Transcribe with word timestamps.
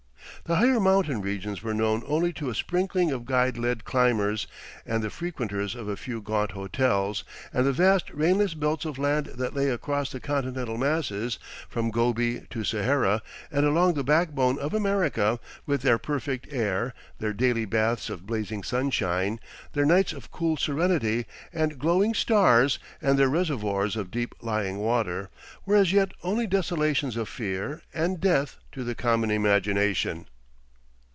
The 0.45 0.55
higher 0.57 0.79
mountain 0.79 1.21
regions 1.21 1.61
were 1.61 1.73
known 1.73 2.03
only 2.07 2.33
to 2.33 2.49
a 2.49 2.55
sprinkling 2.55 3.11
of 3.11 3.25
guide 3.25 3.59
led 3.59 3.85
climbers 3.85 4.47
and 4.87 5.03
the 5.03 5.11
frequenters 5.11 5.75
of 5.75 5.87
a 5.87 5.95
few 5.95 6.19
gaunt 6.19 6.51
hotels, 6.53 7.23
and 7.53 7.63
the 7.65 7.71
vast 7.71 8.09
rainless 8.09 8.55
belts 8.55 8.83
of 8.83 8.97
land 8.97 9.27
that 9.27 9.53
lay 9.55 9.69
across 9.69 10.11
the 10.11 10.19
continental 10.19 10.77
masses, 10.79 11.37
from 11.69 11.91
Gobi 11.91 12.41
to 12.49 12.63
Sahara 12.63 13.21
and 13.51 13.67
along 13.67 13.93
the 13.93 14.03
backbone 14.03 14.57
of 14.57 14.73
America, 14.73 15.39
with 15.67 15.83
their 15.83 15.99
perfect 15.99 16.47
air, 16.49 16.95
their 17.19 17.33
daily 17.33 17.65
baths 17.65 18.09
of 18.09 18.25
blazing 18.25 18.63
sunshine, 18.63 19.39
their 19.73 19.85
nights 19.85 20.11
of 20.11 20.31
cool 20.31 20.57
serenity 20.57 21.27
and 21.53 21.77
glowing 21.77 22.15
stars, 22.15 22.79
and 22.99 23.17
their 23.17 23.29
reservoirs 23.29 23.95
of 23.95 24.09
deep 24.11 24.33
lying 24.41 24.79
water, 24.79 25.29
were 25.67 25.75
as 25.75 25.93
yet 25.93 26.11
only 26.23 26.47
desolations 26.47 27.15
of 27.15 27.29
fear 27.29 27.83
and 27.93 28.19
death 28.19 28.57
to 28.71 28.83
the 28.83 28.95
common 28.95 29.29
imagination. 29.29 30.25